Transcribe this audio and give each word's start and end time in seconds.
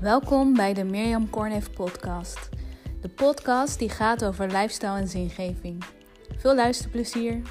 Welkom 0.00 0.54
bij 0.54 0.74
de 0.74 0.84
Mirjam 0.84 1.30
Kornhef 1.30 1.72
podcast. 1.72 2.48
De 3.00 3.08
podcast 3.08 3.78
die 3.78 3.88
gaat 3.88 4.24
over 4.24 4.46
lifestyle 4.46 4.98
en 4.98 5.08
zingeving. 5.08 5.84
Veel 6.36 6.54
luisterplezier. 6.54 7.42